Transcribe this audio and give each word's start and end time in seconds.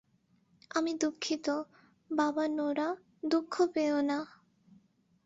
আমি 0.71 0.91
দুঃখিত, 0.93 1.47
বাবা 2.09 2.43
নোরা, 2.47 2.89
দুঃখ 3.25 3.53
পেও 3.73 3.97
না। 4.01 4.19